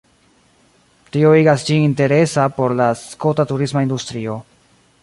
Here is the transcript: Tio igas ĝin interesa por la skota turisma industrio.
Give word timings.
Tio 1.17 1.33
igas 1.41 1.65
ĝin 1.67 1.85
interesa 1.89 2.47
por 2.57 2.77
la 2.81 2.89
skota 3.05 3.47
turisma 3.53 3.87
industrio. 3.89 4.43